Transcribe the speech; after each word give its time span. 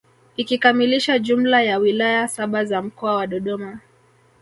Ikikamilisha 0.37 1.19
jumla 1.19 1.61
ya 1.63 1.77
wilaya 1.77 2.27
saba 2.27 2.65
za 2.65 2.81
mkoa 2.81 3.15
wa 3.15 3.27
Dodoma 3.27 3.79